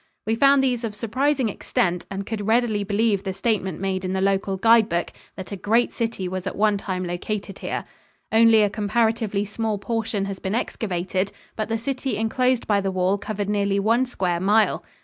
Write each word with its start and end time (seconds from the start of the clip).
We 0.25 0.33
found 0.33 0.63
these 0.63 0.83
of 0.83 0.95
surprising 0.95 1.47
extent 1.47 2.07
and 2.09 2.25
could 2.25 2.47
readily 2.47 2.83
believe 2.83 3.21
the 3.23 3.35
statement 3.35 3.79
made 3.79 4.03
in 4.03 4.13
the 4.13 4.19
local 4.19 4.57
guide 4.57 4.89
book 4.89 5.13
that 5.35 5.51
a 5.51 5.55
great 5.55 5.93
city 5.93 6.27
was 6.27 6.47
at 6.47 6.55
one 6.55 6.75
time 6.79 7.05
located 7.05 7.59
here. 7.59 7.85
Only 8.31 8.63
a 8.63 8.69
comparatively 8.71 9.45
small 9.45 9.77
portion 9.77 10.25
has 10.25 10.39
been 10.39 10.55
excavated, 10.55 11.31
but 11.55 11.69
the 11.69 11.77
city 11.77 12.17
enclosed 12.17 12.65
by 12.65 12.81
the 12.81 12.89
wall 12.89 13.19
covered 13.19 13.47
nearly 13.47 13.79
one 13.79 14.07
square 14.07 14.39
mile. 14.39 14.83